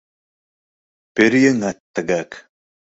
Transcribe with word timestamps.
Пӧръеҥат 1.15 1.77
тыгак. 1.93 2.31